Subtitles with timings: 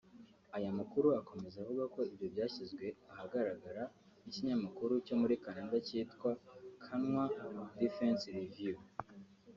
[0.57, 3.83] Aya makuru akomeza avuga ko ibyo byashyizwe ahagaragara
[4.21, 6.29] n’ikinyamakuru cyo muri Canada cyitwa
[6.83, 7.23] Kanwa
[7.79, 8.77] Defense Review